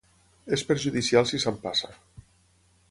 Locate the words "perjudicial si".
0.71-1.41